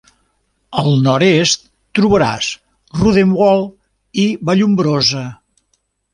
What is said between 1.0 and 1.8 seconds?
nord-est